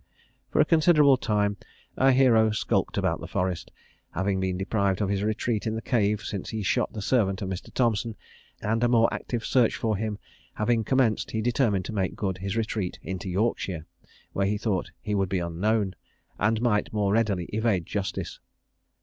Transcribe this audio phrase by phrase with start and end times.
[0.49, 1.57] For a considerable time
[1.95, 3.71] our hero skulked about the forest,
[4.09, 7.49] having been deprived of his retreat in the cave since he shot the servant of
[7.49, 7.71] Mr.
[7.71, 8.15] Thompson;
[8.63, 10.17] and a more active search for him
[10.55, 13.85] having commenced, he determined to make good his retreat into Yorkshire,
[14.33, 15.93] where he thought that he would be unknown,
[16.39, 18.39] and might the more readily evade justice.